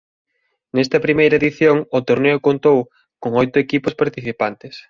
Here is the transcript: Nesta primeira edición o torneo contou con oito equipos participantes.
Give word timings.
Nesta 0.75 1.03
primeira 1.05 1.37
edición 1.41 1.75
o 1.97 1.99
torneo 2.09 2.37
contou 2.47 2.77
con 3.21 3.31
oito 3.41 3.57
equipos 3.65 3.97
participantes. 4.01 4.75